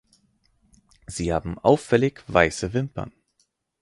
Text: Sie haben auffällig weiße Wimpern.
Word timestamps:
Sie 1.05 1.31
haben 1.31 1.59
auffällig 1.59 2.21
weiße 2.25 2.73
Wimpern. 2.73 3.11